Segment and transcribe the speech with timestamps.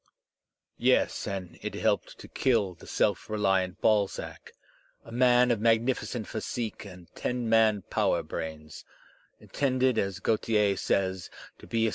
[0.79, 4.51] Yes, and it helped to kill the self reliant Balzac,
[5.05, 8.83] a man of magnificent physique and ten man power brains,
[9.39, 11.29] intended, as Gautier says,
[11.59, 11.89] to be a cen Digitized by Google f.